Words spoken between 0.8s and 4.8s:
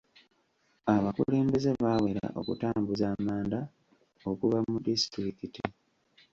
Abakulembeze baawera okutambuza amanda okuva mu